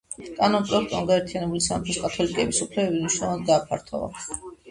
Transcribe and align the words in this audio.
კანონპროექტმა 0.37 1.01
გაერთიანებული 1.09 1.61
სამეფოს 1.65 1.99
კათოლიკეების 2.05 2.63
უფლებები 2.67 3.01
მნიშვნელოვნად 3.03 3.47
გააფართოვა. 3.53 4.43